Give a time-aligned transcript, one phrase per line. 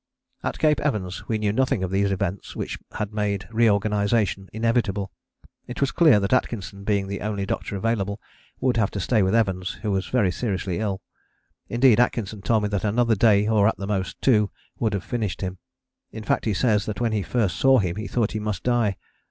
[0.43, 5.11] At Cape Evans we knew nothing of these events, which had made reorganization inevitable.
[5.67, 8.19] It was clear that Atkinson, being the only doctor available,
[8.59, 11.03] would have to stay with Evans, who was very seriously ill:
[11.69, 15.41] indeed Atkinson told me that another day, or at the most two, would have finished
[15.41, 15.59] him.
[16.11, 18.97] In fact he says that when he first saw him he thought he must die.